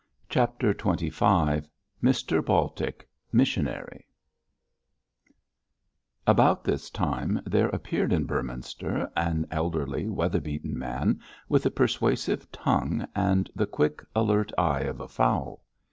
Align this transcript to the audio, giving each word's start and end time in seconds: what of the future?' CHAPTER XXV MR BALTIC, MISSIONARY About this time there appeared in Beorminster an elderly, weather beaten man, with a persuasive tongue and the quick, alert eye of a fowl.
what 0.33 0.35
of 0.35 0.57
the 0.57 0.59
future?' 0.73 0.79
CHAPTER 0.79 1.03
XXV 1.63 1.67
MR 2.03 2.43
BALTIC, 2.45 3.07
MISSIONARY 3.31 4.07
About 6.25 6.63
this 6.63 6.89
time 6.89 7.39
there 7.45 7.69
appeared 7.69 8.11
in 8.11 8.25
Beorminster 8.25 9.11
an 9.15 9.45
elderly, 9.51 10.09
weather 10.09 10.41
beaten 10.41 10.75
man, 10.75 11.19
with 11.47 11.67
a 11.67 11.69
persuasive 11.69 12.51
tongue 12.51 13.07
and 13.13 13.51
the 13.55 13.67
quick, 13.67 14.01
alert 14.15 14.51
eye 14.57 14.81
of 14.81 14.99
a 14.99 15.07
fowl. 15.07 15.63